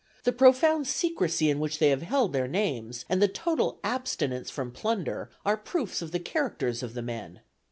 The 0.23 0.31
profound 0.31 0.87
secrecy 0.87 1.51
in 1.51 1.59
which 1.59 1.77
they 1.77 1.89
have 1.89 2.01
held 2.01 2.33
their 2.33 2.47
names, 2.47 3.05
and 3.07 3.21
the 3.21 3.27
total 3.27 3.77
abstinence 3.83 4.49
from 4.49 4.71
plunder, 4.71 5.29
are 5.45 5.55
proofs 5.57 6.01
of 6.01 6.11
the 6.11 6.19
characters 6.19 6.81
of 6.81 6.95
the 6.95 7.03
men. 7.03 7.41